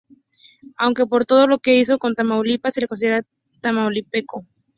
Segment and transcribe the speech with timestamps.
[0.77, 3.23] Aunque por todo lo que hizo por Tamaulipas, se le considera
[3.61, 4.47] Tamaulipeco.